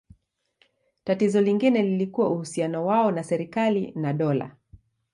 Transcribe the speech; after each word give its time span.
Tatizo 1.03 1.41
lingine 1.41 1.83
lilikuwa 1.83 2.29
uhusiano 2.29 2.85
wao 2.85 3.11
na 3.11 3.23
serikali 3.23 3.91
na 3.95 4.13
dola. 4.13 4.55